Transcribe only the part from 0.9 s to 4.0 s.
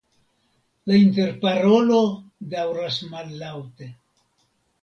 La interparolo daŭras mallaŭte.